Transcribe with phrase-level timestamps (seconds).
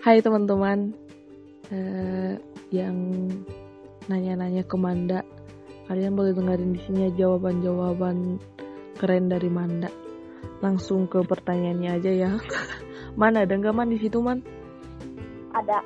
[0.00, 0.96] Hai teman-teman
[1.68, 2.40] eh,
[2.72, 2.96] yang
[4.08, 5.20] nanya-nanya ke Manda,
[5.92, 8.40] kalian boleh dengerin di sini ya jawaban-jawaban
[8.96, 9.92] keren dari Manda.
[10.64, 12.30] Langsung ke pertanyaannya aja ya.
[13.20, 14.38] Man ada nggak man di situ man?
[15.50, 15.82] Ada.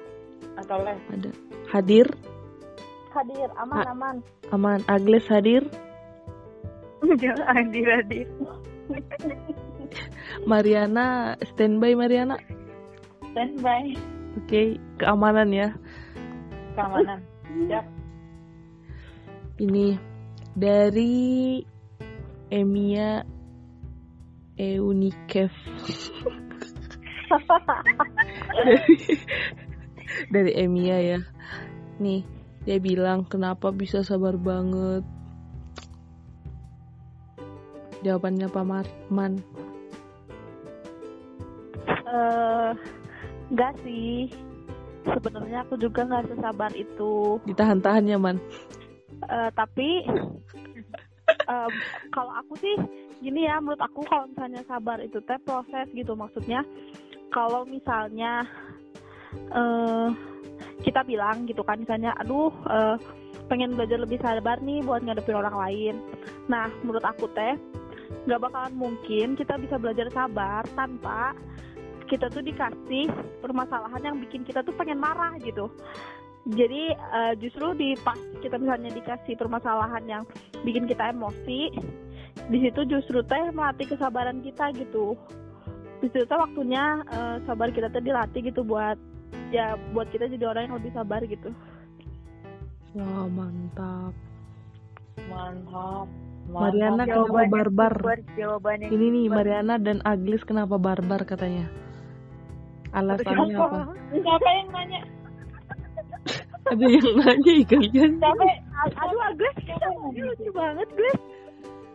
[0.61, 1.01] Atau les?
[1.09, 1.31] Ada.
[1.73, 2.07] Hadir?
[3.17, 4.17] Hadir, aman A- aman.
[4.53, 4.81] Aman.
[4.87, 5.65] Agnes hadir?
[7.23, 8.27] Jangan hadir hadir.
[10.45, 12.37] Mariana standby Mariana.
[13.33, 14.14] Standby.
[14.35, 15.69] Oke, keamanan ya.
[16.75, 17.23] Keamanan.
[17.47, 17.87] Siap.
[19.63, 19.95] Ini
[20.59, 21.63] dari
[22.51, 23.23] Emia
[24.59, 25.51] Eunikev.
[28.59, 28.87] dari,
[30.31, 31.21] dari Emia ya.
[32.03, 32.27] Nih,
[32.67, 35.07] dia bilang kenapa bisa sabar banget.
[38.03, 39.33] Jawabannya Pak Marman.
[41.89, 42.71] Eh,
[43.51, 44.31] enggak sih.
[45.05, 47.37] Sebenarnya aku juga nggak sesabar itu.
[47.45, 48.41] Ditahan-tahan ya, Man.
[49.25, 50.05] Eh, tapi
[51.45, 51.73] em,
[52.09, 52.77] kalau aku sih
[53.21, 56.65] gini ya, menurut aku kalau misalnya sabar itu teh proses gitu maksudnya.
[57.33, 58.49] Kalau misalnya
[59.51, 60.09] eh
[60.87, 62.97] kita bilang gitu kan misalnya, aduh eh,
[63.49, 65.95] pengen belajar lebih sabar nih buat ngadepin orang lain.
[66.49, 67.57] Nah, menurut aku teh
[68.25, 71.37] nggak bakalan mungkin kita bisa belajar sabar tanpa
[72.07, 73.09] kita tuh dikasih
[73.41, 75.71] permasalahan yang bikin kita tuh pengen marah gitu.
[76.45, 80.23] Jadi eh, justru di pas kita misalnya dikasih permasalahan yang
[80.61, 81.73] bikin kita emosi,
[82.53, 85.17] di situ justru teh melatih kesabaran kita gitu.
[86.05, 89.01] Di situ teh waktunya eh, sabar kita tuh dilatih gitu buat
[89.49, 91.49] ya buat kita jadi orang yang lebih sabar gitu.
[92.95, 94.13] Wah, mantap.
[95.27, 96.07] Mantap.
[96.45, 97.95] Mariana kenapa Jawabannya barbar?
[98.37, 99.27] jawabannya Ini nih.
[99.33, 101.73] Mariana dan Aglis kenapa barbar katanya?
[102.95, 103.81] Alasannya apa?
[104.15, 105.01] Siapa yang nanya?
[106.71, 108.11] Ada yang nanya ih kalian.
[108.23, 108.45] Siapa?
[108.85, 109.19] Aduh,
[109.67, 111.21] kamu lucu banget, Gles.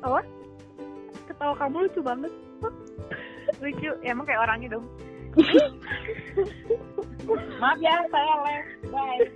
[0.03, 0.19] Apa?
[1.31, 2.31] Ketawa kamu lucu banget.
[3.63, 4.85] Lucu, ya, emang kayak orangnya dong.
[7.61, 8.65] Maaf ya, saya les.
[8.89, 9.29] Bye.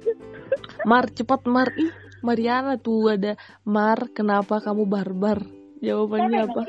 [0.84, 1.94] Mar cepat Mar ih
[2.26, 5.46] Mariana tuh ada Mar kenapa kamu barbar?
[5.84, 6.64] Jawabannya apa?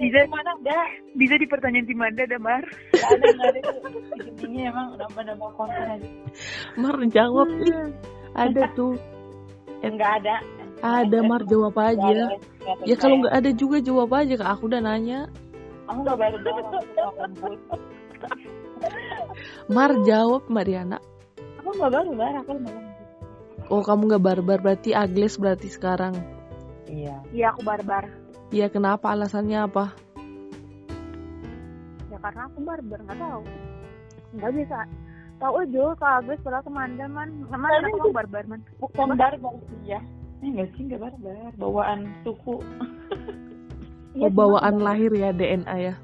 [0.00, 0.78] Bisa- Mana ada?
[1.16, 2.64] Bisa di pertanyaan Timanda ada Mar.
[2.92, 3.60] Nggak ada, nggak ada.
[4.28, 6.08] Intinya emang nambah-nambah konten aja.
[6.76, 7.76] Mar jawab ih.
[8.34, 8.94] Ada tuh.
[9.84, 10.36] Enggak ada.
[10.82, 12.02] Ada Mar jawab aja.
[12.02, 12.26] Ada.
[12.88, 15.28] Ya kalau nggak ada juga jawab aja kak aku udah nanya.
[15.84, 16.36] Kamu nggak baru.
[19.68, 20.98] Mar jawab Mariana.
[21.60, 22.52] Aku nggak baru bar, aku.
[23.72, 26.12] Oh kamu nggak barbar berarti Agnes berarti sekarang.
[26.84, 27.16] Iya.
[27.32, 28.23] Iya, aku barbar.
[28.52, 29.94] Ya kenapa alasannya apa?
[32.12, 33.42] Ya karena aku barbar, nggak tahu.
[34.36, 34.78] Nggak bisa.
[35.42, 37.28] Tahu aja kalau Agnes pernah ke mana man.
[37.50, 38.60] Ke mana aku itu- barbar man.
[38.78, 40.00] Bukan barbar sih ya.
[40.44, 41.50] Eh nggak sih nggak barbar.
[41.58, 42.60] Bawaan suku.
[44.14, 45.94] Iya, Oh bawaan lahir ya DNA ya.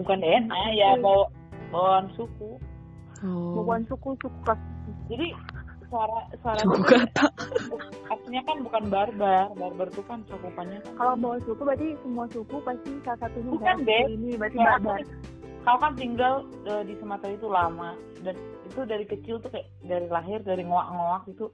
[0.00, 1.28] Bukan DNA ya, bawa
[1.68, 2.56] bawaan suku.
[3.20, 3.60] Oh.
[3.60, 4.56] Bawaan suku suku kelas.
[5.12, 5.28] Jadi
[5.90, 7.24] suara suara Suku itu kata.
[8.08, 9.46] artinya kan bukan barbar.
[9.52, 10.92] Barbar itu kan cakupannya kan.
[10.94, 14.04] Kalau bawaan suku berarti semua suku pasti salah satunya Bukan, dari Beb.
[14.08, 14.98] Ini berarti Kayak barbar.
[15.60, 16.34] Kau kan tinggal
[16.64, 18.32] eh, di Sumatera itu lama dan
[18.64, 21.52] itu dari kecil tuh kayak dari lahir dari ngoak-ngoak itu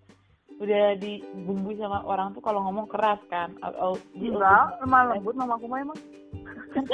[0.56, 3.50] udah dibumbui sama orang tuh kalau ngomong keras kan.
[3.60, 5.98] Oh, oh, di- Enggak, lemah lembut mama aku mah emang.
[6.70, 6.84] kan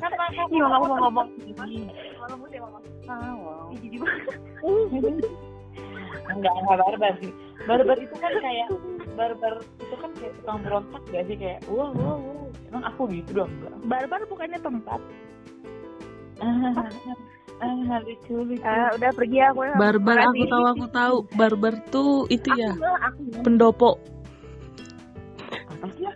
[0.00, 1.26] kan maka Iya, mama aku mau ngomong.
[1.44, 1.66] Lemah
[2.26, 2.78] lembut ya mama.
[3.06, 3.66] ah, wow.
[3.76, 5.26] Jijik banget.
[6.28, 7.32] Enggak enggak barbar sih
[7.64, 8.68] barbar itu kan kayak
[9.12, 13.30] barbar itu kan kayak tukang berontak gak sih kayak wow wow wow emang aku gitu
[13.36, 13.52] dong
[13.84, 15.00] Barbar bukannya tempat.
[16.36, 16.82] ah
[17.62, 19.60] ah, lucu lucu Ah, udah pergi aku.
[19.62, 19.74] ya.
[19.74, 21.16] Barbar aku tahu aku tahu.
[21.32, 22.74] Barbar tuh itu ya
[23.06, 23.96] Aku pendopo.
[25.46, 26.12] apa sih ya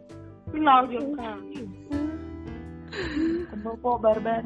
[0.51, 1.39] kenal juga
[3.49, 4.43] pendopo barbar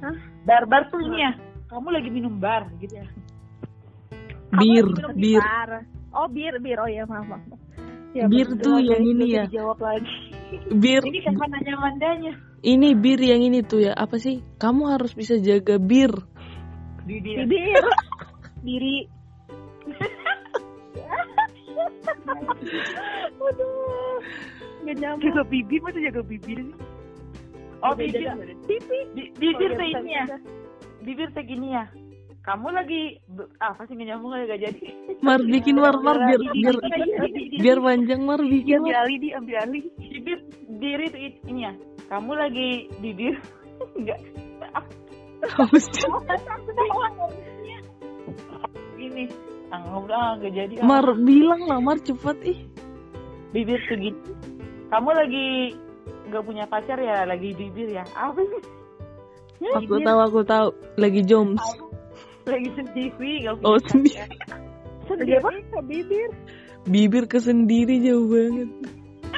[0.00, 0.16] Hah?
[0.42, 1.32] Barbar tuh ini ya
[1.66, 3.06] kamu lagi minum bar gitu ya
[4.60, 4.84] Bir,
[5.14, 5.42] bir.
[6.14, 6.78] Oh, bir, bir.
[6.78, 7.40] Oh iya, maaf, maaf.
[8.14, 8.62] Ya, Bir bener.
[8.62, 9.44] tuh yang ini ya.
[9.50, 10.14] Dijawab lagi.
[10.70, 12.32] Bir ini kapan nanya mandanya
[12.64, 14.40] ini bir yang ini tuh ya apa sih?
[14.56, 16.14] Kamu harus bisa jaga bir.
[17.04, 17.44] Bibir.
[18.66, 19.10] Diri.
[23.44, 24.20] Aduh.
[24.84, 25.24] Gak nyambung.
[25.28, 26.76] Jaga bibir masa jaga bibir sih?
[27.84, 28.24] oh bibir
[28.64, 29.04] bibir
[29.44, 30.36] Oh, iya, bisa, ini ya bisa.
[31.04, 31.84] bibir teh gini ya
[32.44, 33.02] kamu lagi
[33.56, 34.84] apa sih nggak nyambung gak jadi
[35.24, 36.76] Mar bikin mar mar biar biar
[37.56, 39.82] biar panjang mar bikin Ambil alih di, ambil alih.
[39.96, 40.38] bibir
[40.76, 41.72] diri tuh ini ya
[42.12, 42.68] kamu lagi
[43.00, 43.34] bibir
[43.96, 44.20] enggak
[45.44, 46.08] Apa sih?
[48.96, 49.28] Ini,
[49.68, 50.80] ah, udah gak jadi.
[50.80, 52.58] Mar bilang lah Mar cepet ih.
[53.52, 54.32] bibir segitu.
[54.88, 55.76] Kamu lagi
[56.32, 57.28] gak punya pacar ya?
[57.28, 58.08] Lagi bibir ya?
[58.16, 58.62] Apa sih?
[59.84, 61.60] Aku tahu aku tahu lagi Joms.
[62.44, 64.36] Lagi sendiri gak punya Oh sendiri.
[65.08, 66.30] Sendiri ke bibir.
[66.84, 68.70] Bibir ke sendiri jauh banget.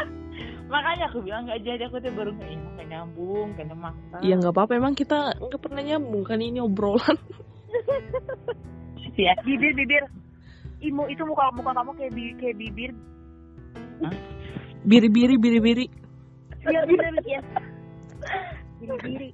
[0.72, 1.86] Makanya aku bilang gak jadi.
[1.86, 4.16] Aku tuh baru gak, gak nyambung, gak maksa.
[4.26, 7.18] Ya nggak apa-apa emang kita nggak pernah nyambung kan ini obrolan.
[9.22, 9.34] ya.
[9.46, 10.02] Bibir bibir.
[10.82, 12.92] Imu itu muka muka kamu kayak bi kayak bibir.
[14.86, 15.86] Biri-biri biri-biri.
[16.66, 17.40] Iya, bibir ya.
[18.82, 19.30] Biri-biri.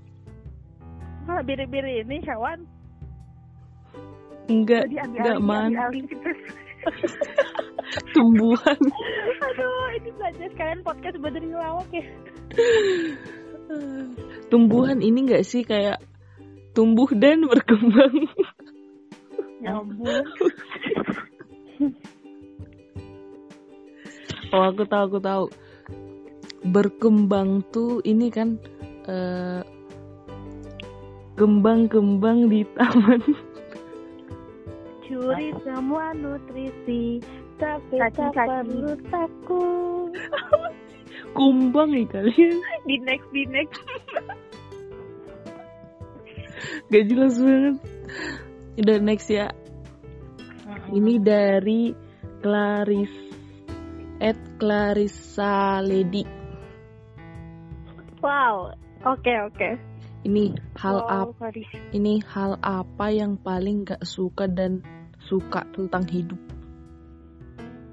[1.27, 2.61] Ah, biri-biri ini hewan.
[2.63, 2.72] Enggak, Jadi ambil
[4.49, 5.73] enggak alih, man.
[5.77, 6.07] ambil.
[8.17, 8.81] Tumbuhan.
[9.43, 12.05] Aduh, ini belajar sekalian podcast dari ngelawak ya.
[14.51, 16.01] Tumbuhan ini enggak sih kayak
[16.73, 18.29] tumbuh dan berkembang.
[19.63, 20.27] Nyambung.
[24.53, 25.45] Oh aku tahu aku tahu.
[26.61, 28.61] Berkembang tuh ini kan
[29.09, 29.65] eh,
[31.41, 33.25] kembang-kembang di taman.
[35.43, 37.19] Curi semua nutrisi,
[37.59, 40.15] tapi tak perlu takut.
[41.37, 42.63] Kumbang nih kalian.
[42.87, 43.83] Di next di next.
[46.95, 47.77] Gak jelas banget.
[48.79, 49.51] Udah next ya.
[50.95, 51.91] Ini dari
[52.39, 53.11] Claris
[54.23, 56.23] at Clarissa Lady.
[58.23, 59.69] Wow, oke oke.
[60.23, 61.51] Ini hal Wow, apa?
[61.91, 66.39] Ini hal apa yang paling gak suka dan suka tentang hidup?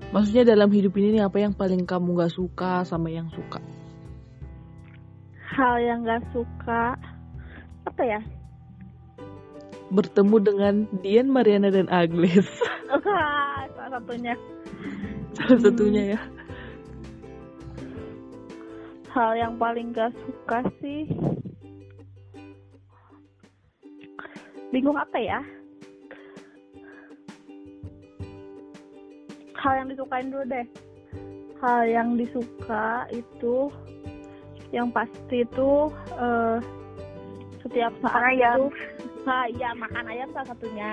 [0.09, 3.61] Maksudnya dalam hidup ini nih, apa yang paling kamu gak suka sama yang suka?
[5.53, 6.97] Hal yang gak suka
[7.85, 8.21] apa ya?
[9.93, 12.45] Bertemu dengan Dian, Mariana dan Agnes.
[12.89, 14.33] Salah satunya
[15.37, 16.19] Salah satunya ya.
[19.09, 21.09] hal yang paling gak suka sih
[24.69, 25.41] bingung apa ya
[29.59, 30.65] hal yang disukain dulu deh.
[31.59, 33.67] Hal yang disuka itu
[34.71, 35.71] yang pasti itu
[36.15, 36.57] eh,
[37.65, 38.59] setiap saat Makan ayam.
[39.27, 40.91] itu iya makan ayam salah satunya.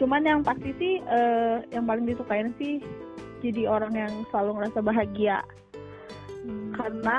[0.00, 2.80] Cuman yang pasti sih eh, yang paling disukain sih
[3.44, 5.38] jadi orang yang selalu ngerasa bahagia.
[6.74, 7.16] Karena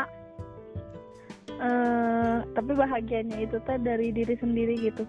[1.63, 5.05] eh tapi bahagianya itu teh dari diri sendiri gitu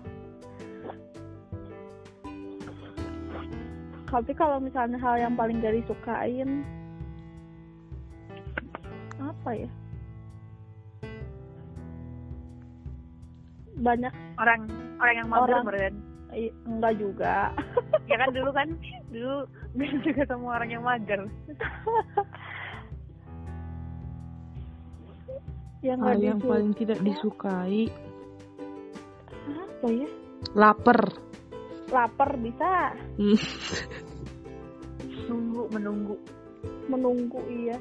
[4.15, 6.63] tapi kalau misalnya hal yang paling gak disukain
[9.19, 9.67] apa ya
[13.75, 14.71] banyak Orang
[15.03, 15.65] orang yang mager Orang.
[15.67, 15.95] meren.
[16.31, 17.51] eh, enggak juga
[18.11, 18.69] Ya kan dulu kan
[19.11, 19.49] dulu
[20.05, 21.21] juga sama orang yang mager.
[25.83, 27.89] yang Hal yang paling tidak disukai,
[29.49, 30.09] apa ya
[30.53, 31.01] lapar.
[31.89, 32.93] lapar bisa
[35.65, 36.17] Nunggu menunggu.
[36.87, 37.79] menunggu iya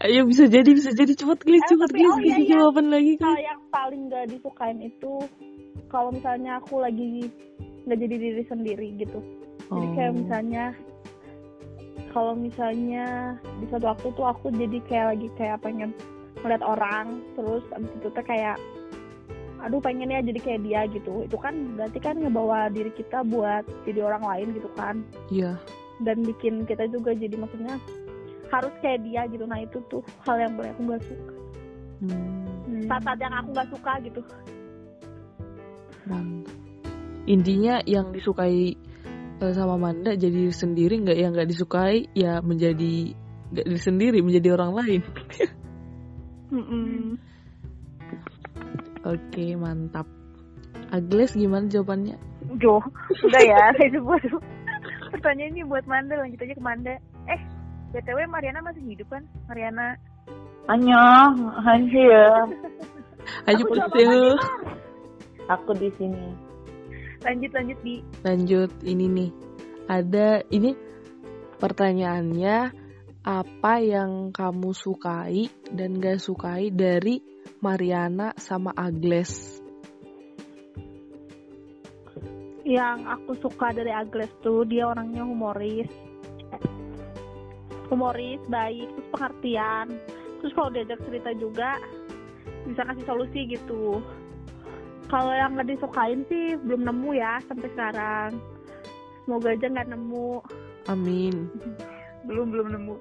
[0.00, 2.48] Ayo bisa jadi bisa jadi cepet guys Eh, cepet guys oh, iya, iya.
[2.50, 3.46] jawaban lagi hal guys.
[3.46, 5.12] yang paling gak disukain itu
[5.86, 7.30] kalau misalnya aku lagi
[7.84, 9.18] nggak jadi diri sendiri gitu
[9.64, 10.18] jadi kayak Oh.
[10.18, 10.64] misalnya
[12.10, 13.06] kalau misalnya
[13.58, 15.90] di suatu waktu tuh aku jadi kayak lagi kayak pengen
[16.40, 18.56] melihat orang terus abis itu tuh kayak
[19.58, 23.64] aduh pengen ya jadi kayak dia gitu itu kan berarti kan ngebawa diri kita buat
[23.82, 25.56] jadi orang lain gitu kan Iya.
[26.04, 27.80] Dan bikin kita juga jadi maksudnya
[28.52, 31.34] harus kayak dia gitu nah itu tuh hal yang paling aku nggak suka
[32.04, 34.20] Hmm, saat-saat yang aku nggak suka gitu.
[37.24, 38.76] Intinya yang disukai
[39.40, 43.16] eh, sama Manda jadi diri sendiri nggak yang nggak disukai ya menjadi
[43.54, 45.02] nggak diri sendiri menjadi orang lain.
[46.54, 47.16] Mm-mm.
[49.04, 50.06] Oke mantap.
[50.92, 52.20] Agnes gimana jawabannya?
[52.60, 52.78] Jo,
[53.24, 53.72] udah ya.
[53.88, 54.22] Itu buat
[55.14, 56.94] pertanyaan ini buat Manda lanjut aja ke Manda.
[57.30, 57.40] Eh,
[57.94, 59.22] btw Mariana masih hidup kan?
[59.46, 59.94] Mariana.
[60.66, 62.50] Annyeong, Hansia.
[63.48, 64.36] Ayo Aku jawab Putih.
[65.48, 66.26] Aku di sini.
[67.24, 69.30] Lanjut lanjut di Lanjut ini nih.
[69.88, 70.76] Ada ini
[71.56, 72.56] pertanyaannya
[73.24, 77.24] apa yang kamu sukai dan gak sukai dari
[77.64, 79.63] Mariana sama Agnes?
[82.64, 85.88] Yang aku suka dari Agnes tuh dia orangnya humoris.
[87.92, 89.86] Humoris baik terus pengertian.
[90.40, 91.76] Terus kalau diajak cerita juga
[92.64, 94.00] bisa kasih solusi gitu.
[95.12, 98.30] Kalau yang nggak disukain sih belum nemu ya sampai sekarang.
[99.24, 100.40] Semoga aja nggak nemu.
[100.88, 101.52] Amin.
[102.28, 102.96] belum belum nemu.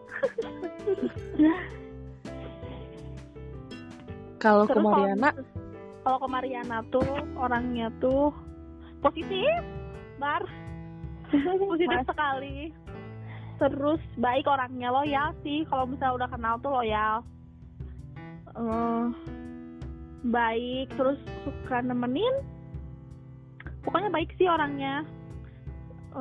[4.43, 5.31] Kalau ke Mariana,
[6.03, 7.07] kalau ke Mariana tuh
[7.39, 8.35] orangnya tuh
[9.03, 9.59] positif.
[10.17, 10.43] Bar.
[11.73, 12.71] Positif sekali.
[13.59, 15.67] Terus baik orangnya loyal sih.
[15.67, 17.15] Kalau misalnya udah kenal tuh loyal.
[18.55, 19.05] Eh,
[20.31, 20.87] baik.
[20.95, 22.33] Terus suka nemenin.
[23.83, 25.03] Pokoknya baik sih orangnya.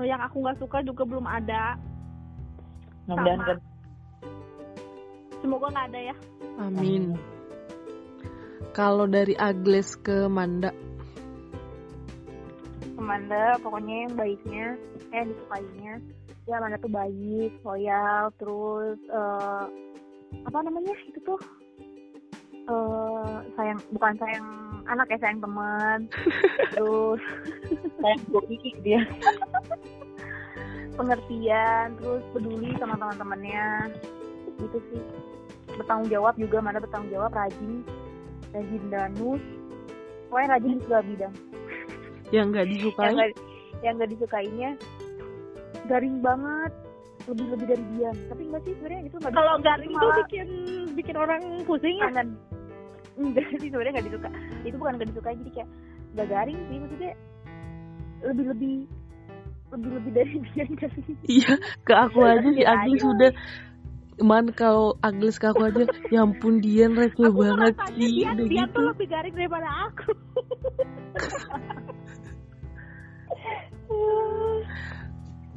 [0.00, 1.78] Eh, yang aku nggak suka juga belum ada.
[3.06, 3.48] Mudah-mudahan Sama.
[3.48, 3.58] kan
[5.42, 6.16] semoga nggak ada ya.
[6.62, 7.02] Amin.
[8.72, 10.72] Kalau dari Agles ke Manda,
[13.02, 14.66] Amanda pokoknya yang baiknya
[15.10, 15.94] eh yang disukainya.
[16.46, 19.64] Ya Amanda tuh baik loyal terus eh,
[20.46, 21.40] apa namanya itu tuh
[22.62, 24.46] eh sayang bukan sayang
[24.86, 26.06] anak ya sayang teman.
[26.78, 27.22] Terus
[27.98, 29.02] saya gue pikir dia.
[30.92, 33.90] Pengertian terus peduli sama teman-temannya.
[34.62, 35.02] Gitu sih.
[35.74, 37.82] Bertanggung jawab juga mana bertanggung jawab rajin
[38.54, 39.42] rajin danus.
[40.30, 41.34] Pokoknya rajin di segala bidang
[42.32, 43.30] yang nggak yang disukai, gak,
[43.84, 44.70] yang gak disukainya
[45.86, 46.72] garing banget.
[47.22, 48.10] Lebih lebih dari dia.
[48.26, 50.48] Tapi enggak sih sebenarnya itu nggak kalau garing itu bikin
[50.98, 52.10] bikin orang pusing ya?
[52.10, 52.28] Kangen.
[53.22, 54.28] Enggak sih sebenarnya nggak disuka.
[54.64, 55.68] Itu bukan nggak disukai jadi kayak
[56.16, 56.76] nggak garing sih.
[56.82, 57.12] Maksudnya
[58.26, 58.74] lebih lebih
[59.72, 60.64] lebih lebih dari dia
[61.24, 62.96] iya ke aku aja si aja.
[63.00, 63.32] sudah
[64.20, 67.74] Man kalau Agles ke aku aja, ya ampun Dian receh banget.
[67.96, 68.74] sih, dia, udah dia gitu.
[68.76, 70.12] tuh lebih garing daripada aku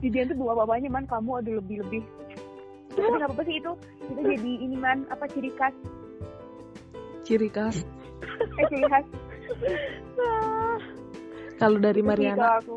[0.04, 2.02] di dia tuh bawa bapaknya man kamu ada lebih lebih
[2.96, 3.72] tapi nggak apa-apa sih itu?
[4.08, 5.76] Itu jadi ini man apa ciri khas?
[7.28, 7.84] Ciri khas.
[8.56, 9.06] eh ciri khas.
[11.60, 12.76] Kalau dari Itu sih Mariana, kalau aku.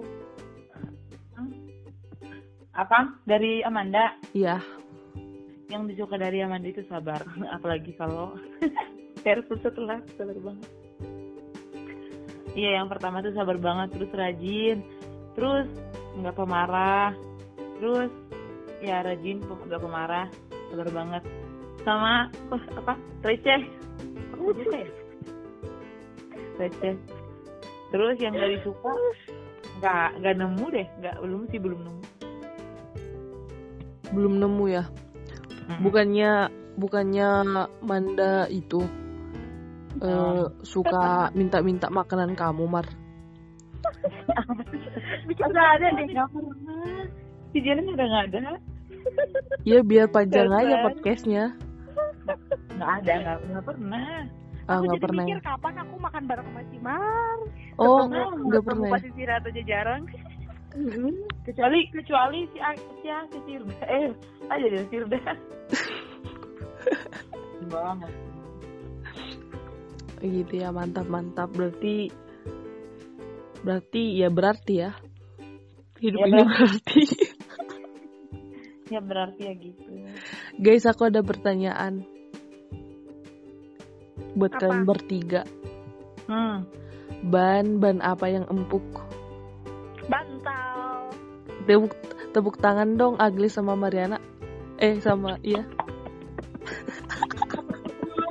[2.74, 2.98] Apa?
[3.26, 4.14] Dari Amanda?
[4.34, 4.58] Iya.
[5.68, 7.20] yang disuka dari Amanda itu sabar
[7.60, 8.32] apalagi kalau
[9.24, 10.68] versus setelah sabar banget.
[12.56, 14.80] Iya yang pertama tuh sabar banget terus rajin
[15.38, 15.66] terus
[16.18, 17.14] nggak pemarah.
[17.78, 18.10] Terus
[18.82, 20.26] ya rajin nggak pemarah.
[20.68, 21.22] Sabar banget.
[21.86, 22.98] Sama oh, apa?
[23.22, 23.62] Receh.
[24.34, 24.90] Aku suka ya?
[26.58, 26.94] Receh.
[27.88, 28.92] Terus yang gak disuka
[29.80, 30.86] nggak nggak nemu deh.
[31.00, 32.02] Nggak belum sih belum nemu.
[34.12, 34.84] Belum nemu ya.
[35.78, 36.30] Bukannya
[36.76, 37.28] bukannya
[37.84, 38.82] Manda itu
[40.02, 42.86] eh, suka minta-minta makanan kamu, Mar.
[44.46, 47.00] Masa ada deh Nggak pernah.
[47.52, 48.40] Si Jalan udah nggak ada.
[49.64, 51.44] Ya biar panjang aja podcastnya.
[52.76, 54.08] Nggak ada, nggak nggak pernah.
[54.68, 55.24] Ah aku nggak jadi pernah.
[55.24, 55.44] mikir ya.
[55.48, 57.38] kapan aku makan bareng sama si Mar
[57.80, 58.88] Oh nggak pernah.
[58.88, 58.94] ya.
[59.00, 60.02] pasti sih atau jarang
[61.48, 63.74] Kecuali kecuali si A- si A- si Firda.
[63.88, 64.12] Eh,
[64.52, 65.18] aja deh Firda.
[67.72, 68.12] Banget.
[70.20, 71.48] Gitu ya mantap mantap.
[71.56, 72.12] Berarti
[73.68, 74.96] berarti ya berarti ya.
[76.00, 77.02] Hidup Ya, ini berarti.
[78.88, 79.84] Ya berarti ya gitu.
[80.56, 82.08] Guys, aku ada pertanyaan
[84.32, 84.64] buat Apa?
[84.64, 85.44] kalian bertiga.
[86.24, 86.64] Hmm.
[87.28, 88.80] Ban ban apa yang empuk?
[90.08, 91.12] bantal
[91.68, 91.92] Tepuk
[92.32, 94.16] tepuk tangan dong Agli sama Mariana.
[94.80, 95.68] Eh sama iya.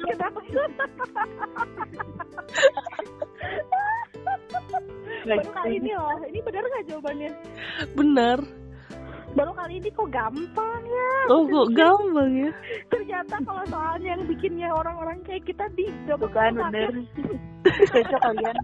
[0.09, 0.41] kenapa
[5.27, 6.17] baru kali ini loh.
[6.23, 7.31] Ini benar nggak jawabannya?
[7.93, 8.39] Benar.
[9.37, 11.13] baru kali ini kok gampang ya?
[11.29, 12.49] Oh kok gampang ya?
[12.89, 17.05] ternyata kalau soalnya yang bikinnya orang-orang kayak kita di bukan bener.
[17.61, 18.57] cocok kalian.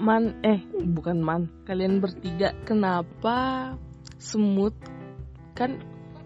[0.00, 1.42] Man eh bukan man.
[1.68, 3.76] Kalian bertiga kenapa
[4.18, 4.74] semut?
[5.54, 5.78] Kan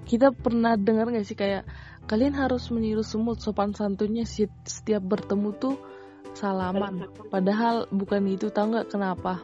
[0.07, 1.67] kita pernah dengar gak sih kayak
[2.05, 5.77] kalian harus meniru semut sopan santunnya setiap bertemu tuh
[6.37, 7.09] salaman.
[7.31, 9.41] Padahal bukan itu tahu nggak kenapa?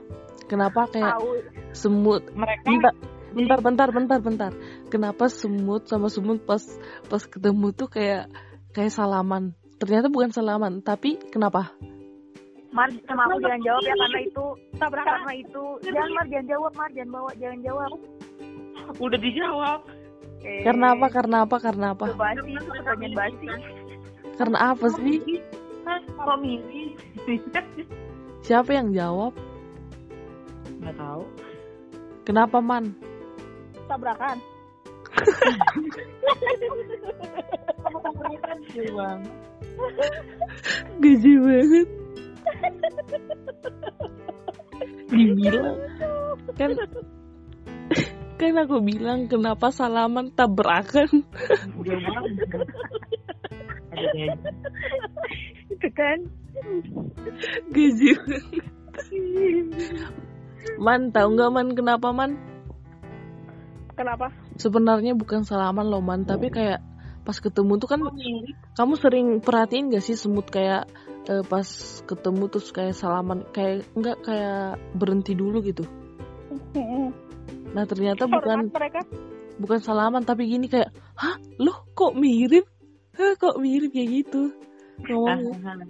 [0.51, 1.23] Kenapa kayak
[1.73, 2.27] semut?
[2.35, 2.93] Mereka bentar
[3.31, 4.53] bentar bentar bentar bentar.
[4.91, 6.63] Kenapa semut sama semut pas
[7.07, 8.27] pas ketemu tuh kayak
[8.75, 9.55] kayak salaman?
[9.79, 11.73] Ternyata bukan salaman tapi kenapa?
[12.71, 13.83] Mar sama aku jangan jawab?
[13.83, 14.47] Ya karena itu.
[14.79, 15.07] Tabrakan.
[15.11, 15.65] Karena itu.
[15.83, 16.91] Jangan Mar jangan jawab Mar.
[16.95, 17.91] Jangan bawa jangan jawab.
[18.99, 19.81] Udah dijawab.
[20.45, 22.07] Eh, karena apa karena apa karena apa?
[22.15, 22.53] Basi
[23.15, 23.49] basi
[24.41, 25.21] karena apa sih?
[26.21, 26.97] kok milih?
[28.47, 29.33] siapa yang jawab?
[30.81, 31.25] Nggak tahu.
[32.25, 32.95] kenapa man?
[33.89, 34.39] Tabrakan.
[38.95, 39.21] Bang
[41.01, 41.89] Gaji banget.
[45.11, 45.77] Dibilang
[46.57, 46.71] kan
[48.41, 51.29] kan aku bilang kenapa salaman tabrakan
[55.71, 56.19] itu kan?
[57.69, 58.11] Gaji.
[60.81, 62.41] Man tahu nggak man kenapa man?
[63.93, 64.33] Kenapa?
[64.61, 66.85] sebenarnya bukan salaman loh man tapi kayak
[67.25, 68.57] pas ketemu tuh kan mirip.
[68.77, 70.89] kamu sering perhatiin gak sih semut kayak
[71.29, 71.65] eh, pas
[72.05, 75.85] ketemu terus kayak salaman kayak enggak kayak berhenti dulu gitu
[77.71, 79.01] nah ternyata bukan mereka.
[79.59, 81.37] bukan salaman tapi gini kayak hah?
[81.59, 82.67] Loh kok mirip?
[83.15, 84.51] Hah kok mirip kayak gitu?
[85.07, 85.87] Ngomongnya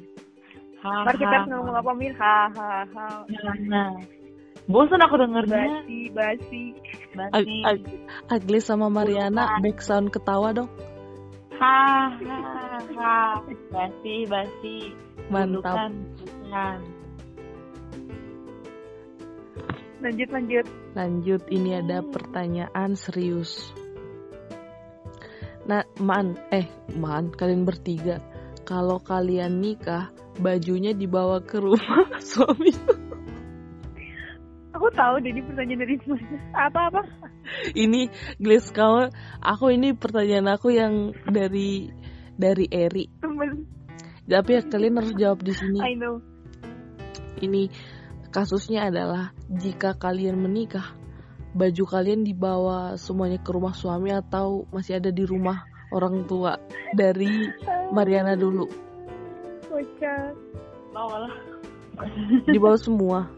[0.81, 2.13] Ntar kita harus ngomong apa mir?
[2.17, 3.29] Hahaha
[3.69, 3.93] Nah,
[4.65, 5.85] bosan aku dengernya.
[5.85, 6.63] basi basi.
[7.13, 7.57] Basi.
[7.69, 8.01] Ag-
[8.33, 10.71] Agles sama Mariana back sound ketawa dong.
[11.61, 12.39] Ha ha
[12.97, 13.17] ha.
[13.69, 14.77] Basi basi.
[15.29, 15.93] mantap.
[15.93, 15.93] Bukan,
[20.01, 20.67] lanjut lanjut.
[20.97, 23.73] Lanjut ini ada pertanyaan serius.
[25.69, 26.67] Nah man eh
[26.97, 28.19] man kalian bertiga
[28.65, 30.09] kalau kalian nikah
[30.41, 32.73] bajunya dibawa ke rumah suami.
[34.73, 37.03] Aku tahu ini pertanyaan dari mana Apa apa?
[37.75, 38.09] ini
[38.41, 41.93] Gles kamu aku ini pertanyaan aku yang dari
[42.41, 43.05] dari Eri.
[43.21, 43.69] Temen.
[44.25, 45.79] Tapi ya kalian harus jawab di sini.
[45.83, 46.23] I know.
[47.41, 47.69] Ini
[48.31, 50.95] kasusnya adalah jika kalian menikah
[51.51, 56.55] baju kalian dibawa semuanya ke rumah suami atau masih ada di rumah orang tua
[56.95, 57.51] dari
[57.91, 58.71] Mariana dulu
[59.67, 60.35] kocak
[60.91, 61.35] Bawa lah.
[62.51, 63.31] dibawa semua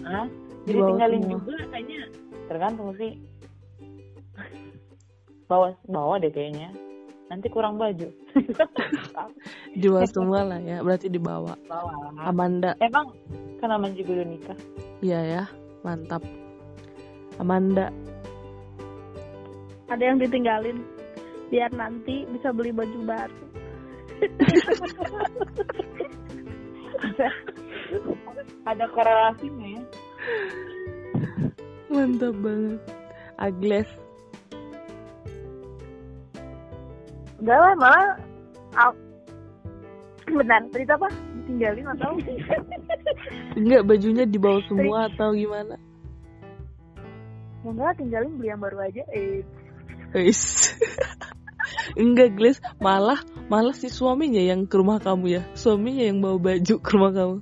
[0.00, 0.26] Hah?
[0.64, 1.38] Jadi Dibawa tinggalin semua.
[1.40, 2.00] juga kayaknya.
[2.48, 3.12] Tergantung sih.
[5.48, 6.68] Bawa bawa deh kayaknya.
[7.30, 8.10] Nanti kurang baju.
[9.80, 12.10] dibawa semua lah ya berarti dibawa bawa.
[12.26, 13.14] Amanda Emang
[13.62, 14.58] kan aman juga udah nikah.
[14.98, 15.42] iya ya
[15.86, 16.26] mantap
[17.38, 17.94] Amanda
[19.86, 20.82] Ada yang ditinggalin
[21.50, 23.46] biar nanti bisa beli baju baru.
[28.70, 29.82] Ada korelasinya ya.
[31.90, 32.78] mantap banget
[33.34, 33.90] Agles
[37.40, 38.08] enggak lah malah
[38.78, 39.00] Al-
[40.30, 42.10] benar itu apa ditinggalin atau
[43.58, 45.74] enggak bajunya dibawa semua atau gimana
[47.60, 49.44] Ya enggak tinggalin beli yang baru aja eh.
[51.92, 52.58] Enggak, Gles.
[52.80, 53.20] Malah
[53.52, 55.42] malah si suaminya yang ke rumah kamu ya.
[55.52, 57.36] Suaminya yang bawa baju ke rumah kamu.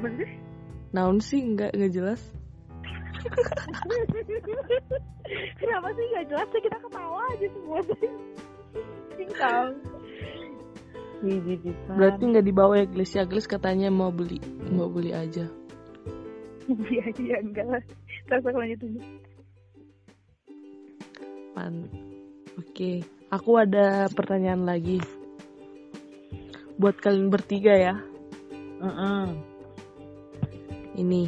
[0.00, 0.28] bener
[0.90, 2.20] Naon sih enggak enggak jelas.
[5.60, 7.78] Kenapa sih nggak jelas sih kita ketawa aja semua
[12.00, 13.12] Berarti enggak dibawa ya, Gles.
[13.12, 14.40] Ya, Gles katanya mau beli,
[14.72, 15.44] mau beli aja.
[16.94, 17.82] iya iya enggak lah
[18.30, 19.00] terus aku lanjut dulu
[21.50, 21.74] Pan.
[22.54, 25.02] Oke, aku ada pertanyaan lagi.
[26.78, 27.94] Buat kalian bertiga ya.
[28.78, 29.34] Mm-mm.
[30.94, 31.26] Ini.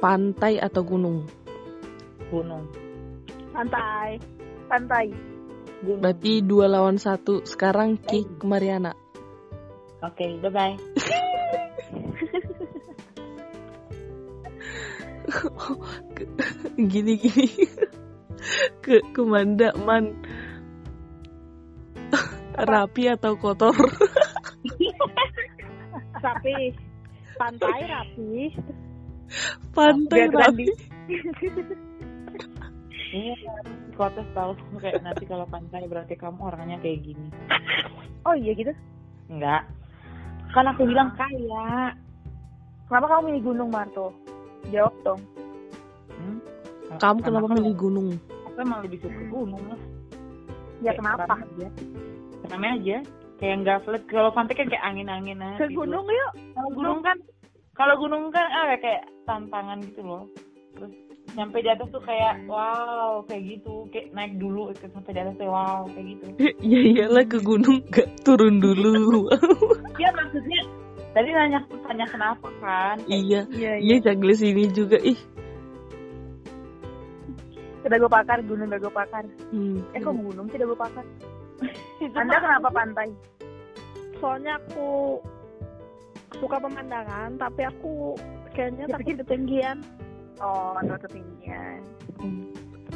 [0.00, 1.28] Pantai atau gunung?
[2.32, 2.87] Gunung.
[3.58, 5.10] Pantai
[5.82, 6.02] Gunung.
[6.02, 7.42] Berarti dua lawan satu.
[7.42, 8.94] Sekarang kick Mariana.
[10.02, 10.74] Oke, bye bye.
[16.78, 17.46] gini gini
[18.80, 20.16] ke kemanda man
[22.56, 23.76] rapi atau kotor
[26.18, 26.74] Rapi.
[27.38, 28.50] Pantai rapi.
[29.70, 30.66] pantai rapi
[33.98, 37.28] Kotes tahu kayak nanti kalau pantai berarti kamu orangnya kayak gini.
[38.22, 38.70] oh iya gitu
[39.26, 39.66] Enggak.
[40.48, 41.92] Kan aku bilang kaya.
[42.86, 44.14] kenapa kamu milih gunung Marto
[44.70, 45.20] jawab dong
[46.08, 46.38] Hmm?
[46.96, 48.08] kamu kenapa milih gunung
[48.48, 49.78] Aku emang lebih suka gunung lah.
[50.78, 51.68] ya Kayak kenapa aja.
[52.48, 52.96] Rame aja.
[53.38, 54.02] Kayak nggak flat.
[54.08, 55.58] Kalau pantai kan kayak angin-angin aja.
[55.58, 56.32] Ke gunung yuk.
[56.50, 57.16] Kalau gunung kan,
[57.72, 60.24] kalau gunung kan ah, kayak tantangan gitu loh.
[60.74, 60.90] Terus
[61.34, 63.84] nyampe di atas tuh kayak wow kayak gitu.
[63.90, 66.26] Kayak naik dulu ke sampai di atas tuh wow kayak gitu.
[66.72, 69.28] Ya iyalah ke gunung gak turun dulu.
[70.02, 70.60] Ya maksudnya
[71.10, 72.96] tadi nanya tanya kenapa kan?
[73.10, 73.96] Iya iya iya.
[73.98, 75.18] Cagles ini juga ih.
[77.82, 79.24] Udah gue pakar gunung udah gue pakar.
[79.50, 79.80] Hmm.
[79.90, 81.04] eh kok gunung sih udah gue pakar?
[82.04, 83.08] Itu anda kenapa pantai?
[84.18, 85.18] Soalnya aku
[86.38, 88.14] suka pemandangan, tapi aku
[88.52, 89.78] kayaknya Dia takut pikir- ketinggian
[90.42, 91.80] oh takut ketinggian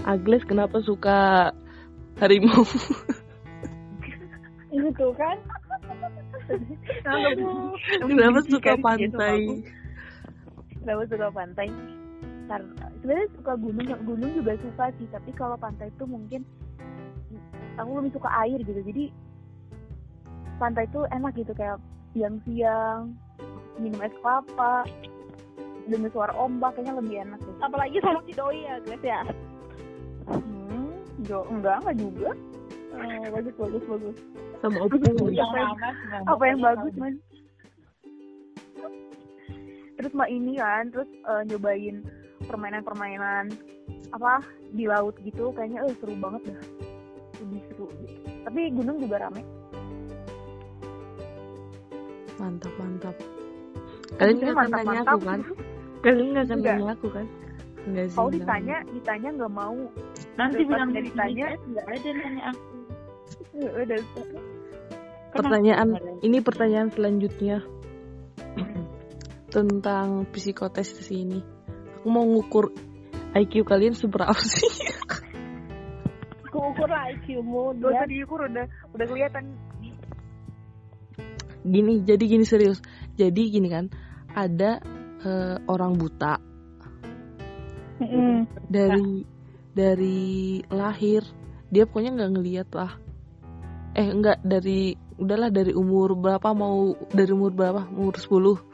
[0.02, 1.52] Agnes kenapa suka
[2.18, 2.66] harimau?
[4.74, 5.38] ini tuh kan
[8.02, 9.62] kenapa suka pantai?
[10.82, 11.68] Kenapa suka pantai?
[12.50, 15.06] Karena sebenarnya suka gunung, gunung juga suka sih.
[15.08, 16.42] Tapi kalau pantai itu mungkin
[17.78, 18.80] aku lebih suka air gitu.
[18.82, 19.04] Jadi
[20.58, 21.78] pantai itu enak gitu kayak
[22.12, 23.16] siang-siang
[23.80, 24.84] minum es kelapa
[25.84, 27.56] dengar suara ombak kayaknya lebih enak deh.
[27.60, 29.20] apalagi sama si doi ya guys ya
[30.22, 32.30] Hmm, jo, enggak enggak juga.
[32.92, 34.16] oh, bagus bagus bagus
[34.60, 35.02] Sama opung.
[35.28, 35.76] yang Apa yang-
[36.24, 37.16] Apa yang bagus mas?
[39.92, 42.06] Terus mah ini kan, terus eh, nyobain
[42.44, 43.50] permainan-permainan
[44.10, 46.60] apa di laut gitu, kayaknya eh seru banget dah.
[47.40, 47.86] Lebih seru.
[47.96, 48.14] Gitu.
[48.42, 49.42] Tapi gunung juga rame.
[52.36, 53.16] Mantap, mantap.
[54.14, 55.40] Kalian nggak akan nanya aku kan?
[56.02, 56.76] Kalian nggak akan Enggak.
[56.78, 57.26] nanya aku kan?
[57.86, 58.16] Enggak sih.
[58.18, 58.38] Kalau enggak.
[58.42, 59.78] ditanya, ditanya nggak mau.
[60.38, 62.62] nanti bilang nggak ditanya, nggak ada nanya aku
[63.86, 64.00] udah.
[65.32, 65.88] Pertanyaan
[66.20, 67.64] ini pertanyaan selanjutnya
[69.52, 71.40] tentang psikotes ini.
[72.00, 72.72] Aku mau ngukur
[73.32, 74.90] IQ kalian seberapa sih?
[76.52, 79.44] aku ukur lah IQ-mu Gak usah diukur udah udah kelihatan.
[81.64, 82.84] Gini, jadi gini serius.
[83.16, 83.88] Jadi gini kan,
[84.36, 84.82] ada
[85.22, 86.34] eh, orang buta
[88.02, 88.46] Mm-mm.
[88.66, 89.24] dari
[89.72, 91.22] dari lahir
[91.72, 92.92] dia pokoknya nggak ngeliat lah.
[93.96, 97.88] Eh enggak dari udahlah dari umur berapa mau dari umur berapa?
[97.88, 98.72] Umur 10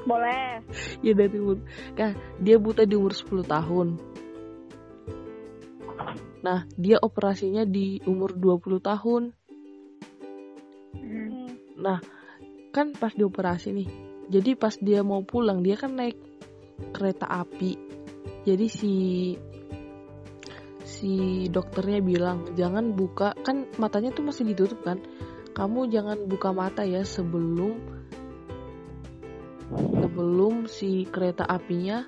[0.08, 0.64] boleh
[1.04, 1.60] ya dari umur
[1.92, 4.00] kan dia buta di umur 10 tahun
[6.40, 9.22] nah dia operasinya di umur 20 tahun
[10.90, 11.54] Hmm.
[11.78, 12.02] nah
[12.70, 13.88] kan pas dioperasi nih.
[14.30, 16.16] Jadi pas dia mau pulang dia kan naik
[16.94, 17.74] kereta api.
[18.46, 18.94] Jadi si
[20.86, 25.02] si dokternya bilang jangan buka kan matanya tuh masih ditutup kan?
[25.50, 27.74] Kamu jangan buka mata ya sebelum
[29.70, 32.06] sebelum si kereta apinya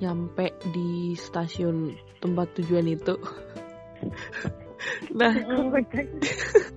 [0.00, 3.14] nyampe di stasiun tempat tujuan itu.
[5.10, 5.36] Nah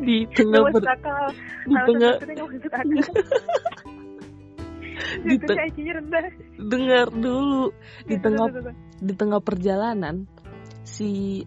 [0.06, 0.84] di tengah ber-
[1.66, 2.12] di tengah
[5.24, 6.24] di te- Itu IQ-nya rendah.
[6.60, 7.72] dengar dulu.
[8.06, 8.46] Di tengah
[9.00, 10.28] di tengah perjalanan
[10.84, 11.42] si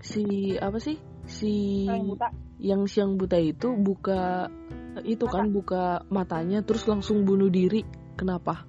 [0.00, 0.96] si apa sih?
[1.26, 2.30] Si buta.
[2.62, 4.46] yang siang buta itu buka
[5.02, 7.82] itu kan buka matanya terus langsung bunuh diri.
[8.16, 8.64] Kenapa?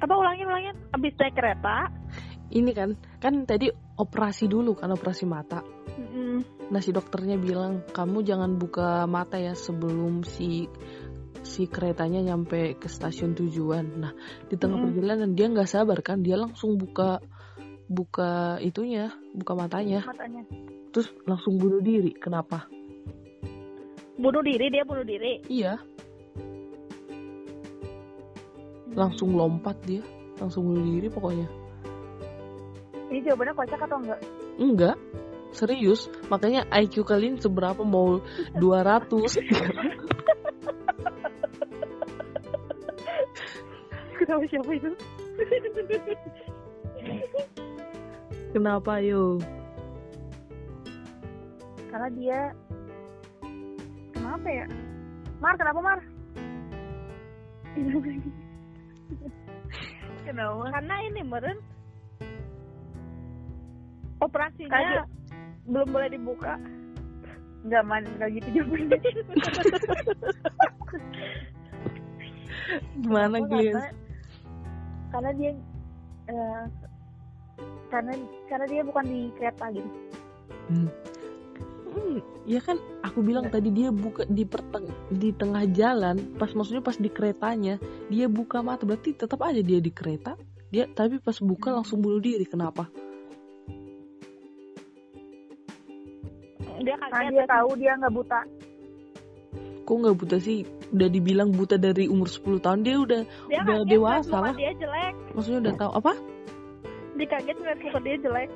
[0.00, 0.76] Apa ulangin ulangin.
[0.96, 1.88] Abis naik kereta.
[2.50, 3.70] Ini kan kan tadi
[4.00, 5.60] operasi dulu kan operasi mata.
[5.90, 6.40] Mm-mm.
[6.70, 10.70] nah si dokternya bilang kamu jangan buka mata ya sebelum si
[11.44, 14.00] si keretanya nyampe ke stasiun tujuan.
[14.00, 14.12] Nah
[14.48, 14.96] di tengah Mm-mm.
[14.96, 17.20] perjalanan dia nggak sabar kan dia langsung buka
[17.90, 20.00] buka itunya buka matanya.
[20.08, 20.42] Matanya.
[20.90, 22.66] terus langsung bunuh diri kenapa?
[24.16, 25.44] Bunuh diri dia bunuh diri.
[25.46, 25.76] Iya.
[28.90, 30.02] Langsung lompat dia
[30.40, 31.59] langsung bunuh diri pokoknya
[33.10, 34.20] Ini jawabannya kocak atau enggak?
[34.60, 34.96] enggak
[35.50, 38.22] serius makanya IQ kalian seberapa mau
[38.54, 39.10] 200
[44.20, 44.90] Kenapa siapa itu?
[48.54, 49.42] kenapa yo
[51.90, 52.54] Karena dia
[54.14, 54.66] kenapa ya?
[55.40, 55.98] Mar, kenapa Mar?
[60.28, 60.62] kenapa?
[60.78, 61.58] karena ini meren
[64.20, 65.06] operasinya Kaget.
[65.66, 66.54] belum boleh dibuka.
[67.60, 68.98] Enggak man, enggak gitu jawabannya.
[73.02, 73.82] gimana kalian
[75.10, 75.50] Karena, dia
[76.30, 76.62] eh,
[77.90, 78.12] karena
[78.46, 79.90] karena dia bukan di kereta gitu.
[80.70, 80.86] Hmm,
[82.46, 82.78] ya kan?
[83.02, 87.82] Aku bilang tadi dia buka di perteng di tengah jalan pas maksudnya pas di keretanya
[88.06, 90.38] dia buka mata berarti tetap aja dia di kereta.
[90.70, 92.86] Dia tapi pas buka langsung bunuh diri kenapa
[96.80, 97.46] dia kaget dia ya.
[97.46, 98.40] tahu dia nggak buta.
[99.80, 100.58] kok nggak buta sih
[100.90, 104.54] udah dibilang buta dari umur 10 tahun dia udah dia udah kaget dewasa lah.
[104.54, 106.12] dia jelek maksudnya udah tahu apa
[107.14, 108.50] dia kaget ngeliat muka dia jelek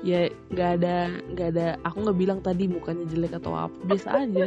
[0.00, 0.96] ya nggak ada
[1.32, 4.46] nggak ada aku nggak bilang tadi mukanya jelek atau apa biasa aja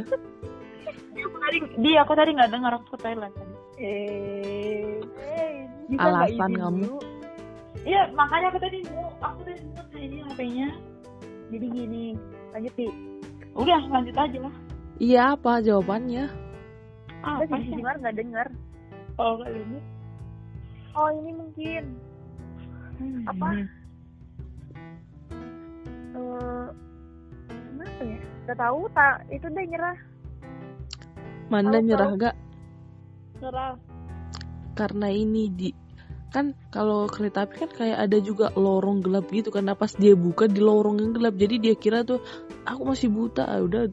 [1.43, 4.97] tadi dia aku tadi nggak dengar aku ke Thailand tadi Eh,
[5.85, 6.97] nggak Alasan kamu.
[7.85, 10.69] iya makanya aku tadi mau aku tadi mau kayaknya HP-nya
[11.47, 12.05] Jadi gini,
[12.51, 12.87] lanjut di
[13.53, 14.55] udah lanjut aja lah
[14.97, 16.25] iya apa jawabannya
[17.17, 17.75] Ah, apa si sih?
[17.75, 18.47] Simar nggak dengar.
[19.17, 19.79] Oh, kali ini.
[20.93, 21.83] Oh ini mungkin
[23.25, 23.47] Apa?
[23.57, 23.67] eh
[27.49, 28.17] kenapa ya?
[28.45, 29.97] Gak tahu tak itu deh nyerah.
[31.49, 32.21] Manda Tahu, nyerah tahu.
[32.21, 32.35] gak?
[33.41, 33.73] Nyerah.
[34.73, 35.69] Karena ini di
[36.27, 39.63] kan kalau kereta api kan kayak ada juga lorong gelap gitu kan.
[39.65, 42.19] Nah, pas dia buka di lorong yang gelap, jadi dia kira tuh
[42.67, 43.47] aku masih buta.
[43.47, 43.87] Ah, udah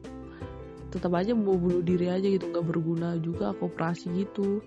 [0.95, 4.63] tetap aja mau bunuh diri aja gitu nggak berguna juga aku operasi gitu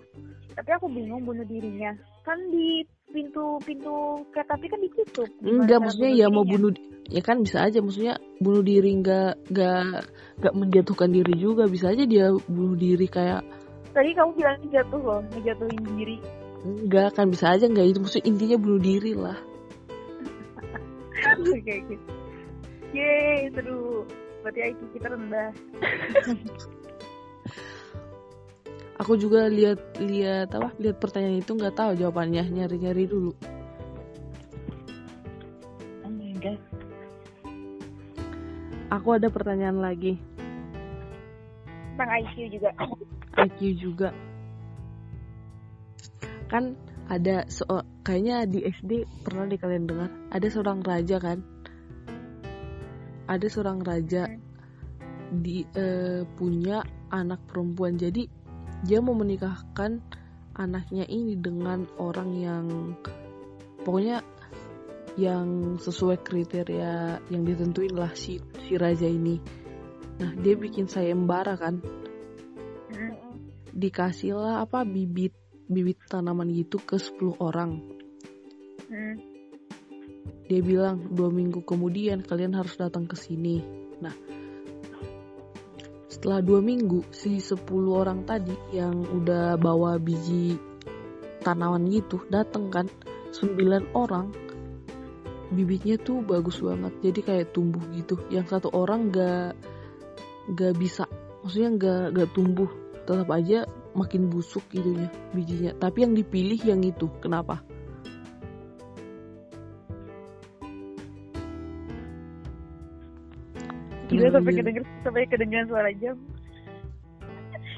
[0.53, 1.95] Tapi aku bingung bunuh dirinya.
[2.27, 5.29] Kan di pintu pintu kereta api kan ditutup.
[5.41, 6.75] Enggak maksudnya ya mau bunuh
[7.09, 9.81] ya kan bisa aja maksudnya bunuh diri nggak nggak
[10.43, 13.41] nggak menjatuhkan diri juga bisa aja dia bunuh diri kayak
[13.89, 16.17] Tadi kamu bilang jatuh loh, ngejatuhin diri.
[16.65, 19.39] Enggak kan bisa aja nggak itu maksudnya intinya bunuh diri lah
[21.39, 21.95] Oke oke.
[22.95, 24.07] Yeay seru.
[24.41, 25.51] Berarti IQ kita rendah.
[28.99, 33.31] aku juga lihat lihat apa lihat pertanyaan itu nggak tahu jawabannya nyari nyari dulu
[36.03, 36.59] Oh my god.
[38.91, 40.19] aku ada pertanyaan lagi
[41.95, 42.71] Tentang IQ juga.
[43.39, 44.09] IQ juga
[46.49, 46.75] kan
[47.09, 47.65] ada so
[48.05, 51.41] kayaknya di SD pernah di kalian dengar ada seorang raja kan?
[53.29, 54.29] Ada seorang raja
[55.29, 57.97] di eh, punya anak perempuan.
[57.97, 58.29] Jadi
[58.85, 60.01] dia mau menikahkan
[60.57, 62.67] anaknya ini dengan orang yang
[63.85, 64.25] pokoknya
[65.19, 69.41] yang sesuai kriteria yang ditentuin lah si si raja ini.
[70.21, 71.81] Nah dia bikin sayembara kan?
[73.75, 77.79] Dikasihlah apa bibit bibit tanaman gitu ke 10 orang.
[78.89, 79.21] Hmm.
[80.49, 83.61] dia bilang dua minggu kemudian kalian harus datang ke sini.
[84.01, 84.17] Nah
[86.09, 90.57] setelah dua minggu si 10 orang tadi yang udah bawa biji
[91.45, 92.89] tanaman gitu datang kan
[93.37, 94.33] 9 orang
[95.53, 96.93] bibitnya tuh bagus banget.
[97.01, 98.21] Jadi kayak tumbuh gitu.
[98.29, 99.57] Yang satu orang gak
[100.53, 101.05] gak bisa
[101.45, 102.71] maksudnya gak gak tumbuh.
[103.05, 103.65] Tetap aja
[103.99, 107.59] makin busuk gitunya bijinya tapi yang dipilih yang itu kenapa
[114.09, 114.59] Gila sampai Iya.
[114.65, 116.17] kedenger sampai kedengeran suara jam.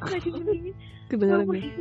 [0.00, 0.70] Lagi gini.
[1.10, 1.74] kedengeran nih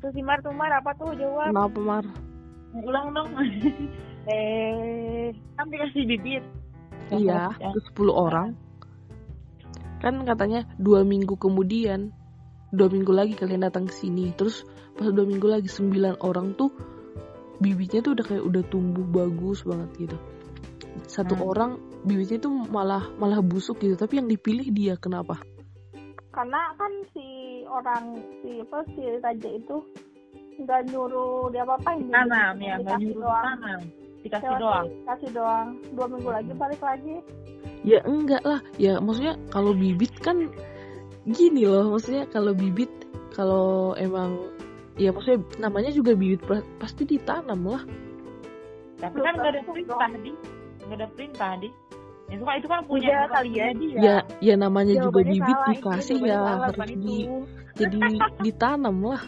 [0.00, 1.52] Terus Simar Tumar apa tuh jawab?
[1.52, 2.04] kenapa mar
[2.74, 3.28] Ulang dong.
[4.28, 6.44] Eh, kan dikasih bibit.
[7.08, 7.72] iya Ya.
[7.72, 8.52] ke 10 orang
[9.98, 12.10] kan katanya dua minggu kemudian
[12.70, 14.62] dua minggu lagi kalian datang ke sini terus
[14.94, 16.70] pas dua minggu lagi sembilan orang tuh
[17.58, 20.16] bibitnya tuh udah kayak udah tumbuh bagus banget gitu
[21.06, 21.46] satu Hmm.
[21.46, 21.70] orang
[22.02, 25.38] bibitnya tuh malah malah busuk gitu tapi yang dipilih dia kenapa
[26.28, 27.26] Karena kan si
[27.66, 29.76] orang si apa si raja itu
[30.62, 32.06] nggak nyuruh dia apa-apain.
[32.10, 33.44] Tanam ya, nggak nyuruh doang.
[33.46, 33.80] tanam.
[34.22, 34.86] Dikasih doang.
[34.86, 35.68] Dikasih doang.
[35.98, 37.16] Dua minggu lagi balik lagi.
[37.82, 40.50] Ya enggak lah ya maksudnya kalau bibit kan
[41.24, 42.90] gini loh maksudnya kalau bibit
[43.32, 44.34] kalau emang
[44.96, 47.82] ya maksudnya namanya juga bibit pa- pasti ditanam lah
[48.98, 50.32] Tapi kan nggak ada perintah di,
[50.82, 51.70] nggak ada perintah di.
[52.28, 53.66] Itu kan itu kan punya Udah kali ya.
[53.72, 53.96] dia.
[53.96, 57.16] ya ya namanya juga bibit salah, dikasih ya harus di
[57.78, 58.00] jadi
[58.44, 59.22] ditanam lah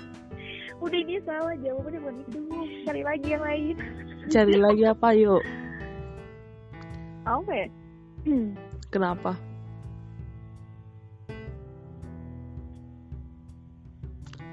[0.80, 2.38] Udah ini salah jawabannya bukan itu.
[2.82, 3.76] Cari lagi yang lain.
[4.26, 5.42] cari lagi apa yuk
[7.22, 7.66] Apa ya?
[8.92, 9.36] Kenapa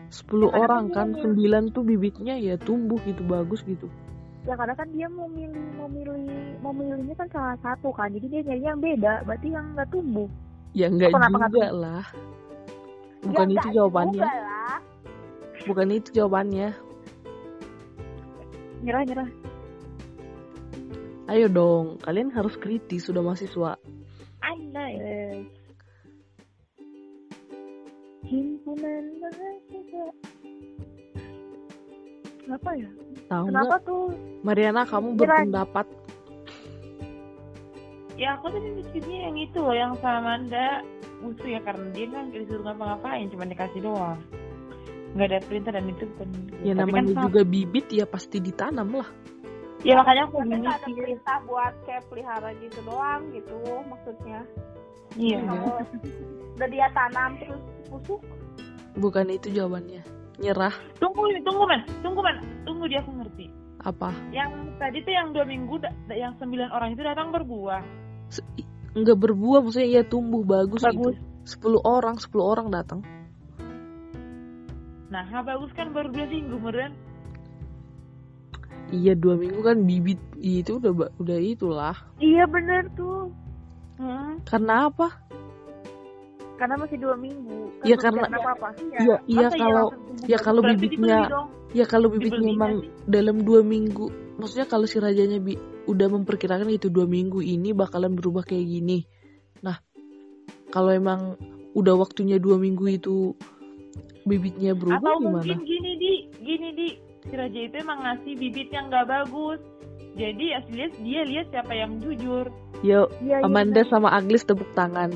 [0.08, 3.86] Sepuluh Ya, orang kan, sembilan tuh bibitnya ya tumbuh gitu bagus gitu.
[4.48, 8.10] Ya karena kan dia mau milih mau milih mau milihnya kan salah satu kan.
[8.16, 9.14] Jadi dia nyari yang beda.
[9.28, 10.28] Berarti yang nggak tumbuh.
[10.74, 12.06] Ya nggak juga lah.
[13.28, 14.24] Bukan Ya, itu jawabannya.
[14.24, 14.80] lah.
[15.68, 16.70] Bukan itu jawabannya.
[18.82, 19.30] Nyerah nyerah.
[21.28, 23.76] Ayo dong, kalian harus kritis sudah mahasiswa.
[24.40, 24.96] Andai.
[28.24, 30.08] Himpunan mahasiswa.
[32.40, 32.90] Kenapa ya?
[33.28, 34.08] Tahu Kenapa nggak, tuh?
[34.40, 35.20] Mariana kamu Nyerah.
[35.20, 35.88] berpendapat
[38.18, 40.82] Ya aku tadi mikirnya yang itu loh, yang sama Manda
[41.22, 44.18] musuh ya karena dia kan gak disuruh ngapa-ngapain, cuma dikasih doang.
[45.14, 46.28] Nggak ada perintah dan itu bukan.
[46.66, 49.10] ya Tapi namanya kan sama- juga bibit ya pasti ditanam lah.
[49.86, 54.40] Ya makanya aku Tapi nggak ada perintah buat kayak pelihara gitu doang gitu maksudnya.
[55.14, 55.40] Iya.
[55.46, 55.78] Kalau
[56.58, 58.22] udah dia tanam terus busuk.
[58.98, 60.02] Bukan itu jawabannya.
[60.38, 63.50] Nyerah Tunggu, tunggu men, tunggu men, tunggu dia aku ngerti.
[63.82, 64.10] apa?
[64.30, 65.82] Yang tadi tuh yang dua minggu,
[66.14, 67.82] yang sembilan orang itu datang berbuah.
[68.30, 68.46] Se-
[68.98, 71.14] Enggak berbuah maksudnya ya tumbuh bagus, Bagus.
[71.14, 71.78] gitu.
[71.78, 73.00] 10 orang 10 orang datang
[75.08, 76.92] Nah, bagus kan baru dua minggu meren.
[78.90, 83.30] Iya dua minggu kan bibit itu udah udah itulah Iya bener tuh.
[83.98, 84.38] Hmm.
[84.44, 85.10] karena apa
[86.56, 87.70] Karena masih dua minggu.
[87.78, 88.68] Kan Iya, karena- kelihatan apa-apa.
[88.98, 89.86] iya iya Masa kalau
[90.26, 91.18] ya kalau bibitnya
[91.70, 92.90] ya kalau bibitnya nggak sih?
[93.06, 95.54] dalam dua minggu maksudnya kalau si rajanya bi
[95.86, 99.06] udah memperkirakan itu dua minggu ini bakalan berubah kayak gini
[99.60, 99.78] nah
[100.68, 101.38] kalau emang
[101.74, 103.38] udah waktunya dua minggu itu
[104.24, 106.88] bibitnya berubah Atau gimana mungkin gini di, gini di,
[107.28, 109.60] si Raja itu emang ngasih bibit yang nggak bagus.
[110.14, 113.90] Jadi aslinya dia lihat siapa yang jujur, Yo, Iya, iya, Amanda bener.
[113.90, 115.14] sama Aglis tepuk tangan.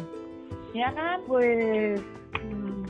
[0.71, 1.19] ya kan?
[1.25, 1.97] Wih.
[2.33, 2.85] Hmm.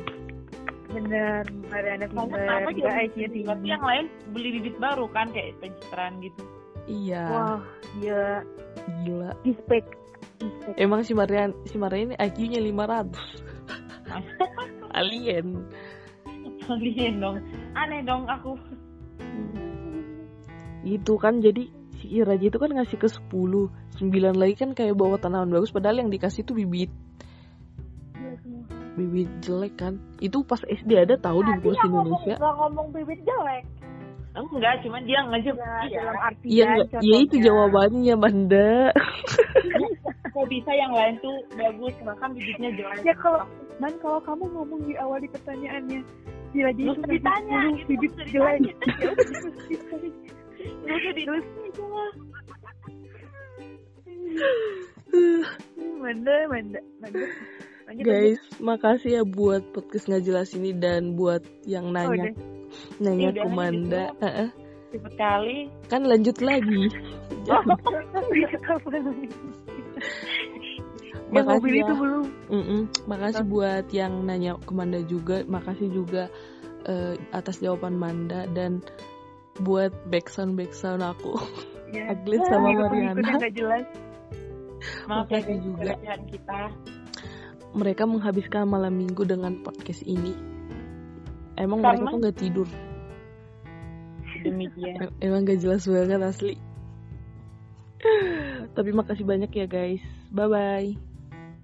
[0.92, 2.36] Bener, Mariana Kamu pinter.
[2.38, 3.70] kenapa Juga juga IQ bibit, tapi tinggi.
[3.70, 6.42] yang lain beli bibit baru kan kayak pencitraan gitu.
[6.84, 7.60] Iya, Wah,
[7.96, 8.24] dia
[9.02, 9.32] gila.
[9.42, 9.88] respect.
[10.38, 10.76] Respect.
[10.76, 13.16] Emang si Marian, si Marian ini IQ-nya 500.
[14.92, 15.64] Alien.
[16.62, 17.38] Kalian dong,
[17.74, 18.60] aneh dong aku.
[20.82, 21.70] Itu kan jadi
[22.02, 23.30] si Raja itu kan ngasih ke 10.
[23.30, 26.90] 9 lagi kan kayak bawa tanaman bagus padahal yang dikasih tuh bibit
[28.42, 28.66] semua.
[28.98, 29.94] bibit jelek kan.
[30.18, 32.36] Itu pas SD ada tahu di Pos Indonesia.
[32.42, 33.64] Nggak ngomong bibit jelek.
[34.32, 35.56] Enggak, cuman dia ngajak.
[35.60, 36.00] Ya, Iya.
[36.00, 36.16] dalam
[36.48, 37.02] Iya, enggak.
[37.04, 37.46] ya itu contohnya.
[37.52, 38.72] jawabannya, Manda.
[40.32, 43.04] Kok bisa yang lain tuh bagus, bahkan bibitnya jelek.
[43.04, 43.44] Ya kalau
[43.82, 46.06] Man kalau kamu ngomong di awal di pertanyaannya
[46.52, 48.60] Gila jadi Lu itu ditanya, gitu, bibit jelek
[51.72, 52.12] itu lah.
[56.02, 57.26] Manda, manda, manda
[57.92, 62.32] Guys, makasih ya buat podcast nggak jelas ini dan buat yang lanjut.
[62.32, 62.40] Oh,
[63.04, 64.04] nanya nanya Ya ke udah, Manda.
[64.08, 64.24] gitu.
[64.24, 64.48] Heeh.
[64.92, 65.58] Cepet kali.
[65.92, 66.88] Kan lanjut lagi.
[71.32, 71.82] Yang Makasih mobil ya.
[71.82, 72.82] itu belum Mm-mm.
[73.08, 75.38] Makasih buat yang nanya ke Manda juga.
[75.44, 76.24] Makasih juga
[76.84, 78.84] eh, atas jawaban Manda dan
[79.58, 81.40] buat backsound backsound aku.
[81.90, 82.10] ya.
[82.14, 83.50] Aglis sama Pengikut-pengikut Mariana.
[83.52, 83.86] jelas
[85.08, 85.92] Maaf ya Makasih guys, juga.
[86.28, 86.60] kita.
[87.72, 90.36] Mereka menghabiskan malam minggu dengan podcast ini.
[91.56, 92.68] Emang Karena- mereka tuh nggak tidur.
[94.42, 94.96] Demikian.
[95.06, 96.56] Em- Emang gak jelas banget asli.
[98.74, 100.02] Tapi makasih banyak ya guys.
[100.34, 101.11] Bye bye.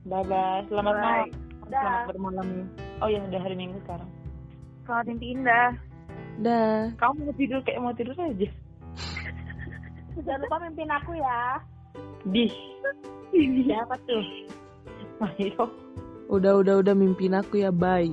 [0.07, 0.63] Bye bye.
[0.71, 1.03] Selamat Bye.
[1.03, 1.27] malam.
[1.67, 1.83] Dah.
[1.83, 2.47] Selamat bermalam.
[3.03, 4.09] Oh ya udah hari Minggu sekarang.
[4.87, 5.69] Selamat mimpi indah
[6.39, 6.95] Dah.
[6.95, 8.47] Kamu mau tidur kayak mau tidur aja.
[10.25, 11.59] Jangan lupa mimpin aku ya
[12.31, 12.47] Di.
[13.67, 14.25] Siapa tuh?
[15.19, 15.67] Mayo.
[16.31, 18.07] Udah udah udah mimpin aku ya bye.